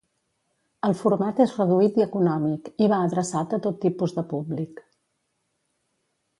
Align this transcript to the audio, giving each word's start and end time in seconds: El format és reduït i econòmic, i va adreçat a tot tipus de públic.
El 0.87 0.95
format 1.01 1.41
és 1.45 1.53
reduït 1.57 1.99
i 2.01 2.05
econòmic, 2.07 2.71
i 2.85 2.89
va 2.95 3.03
adreçat 3.11 3.55
a 3.59 3.63
tot 3.69 3.79
tipus 3.87 4.19
de 4.19 4.27
públic. 4.35 4.85